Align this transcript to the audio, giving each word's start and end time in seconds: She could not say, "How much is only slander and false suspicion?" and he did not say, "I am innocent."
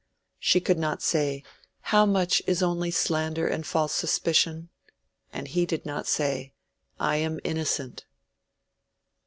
She 0.39 0.59
could 0.59 0.79
not 0.79 1.03
say, 1.03 1.43
"How 1.93 2.07
much 2.07 2.41
is 2.47 2.63
only 2.63 2.89
slander 2.89 3.47
and 3.47 3.63
false 3.63 3.93
suspicion?" 3.93 4.69
and 5.31 5.47
he 5.47 5.67
did 5.67 5.85
not 5.85 6.07
say, 6.07 6.53
"I 6.99 7.17
am 7.17 7.39
innocent." 7.43 8.05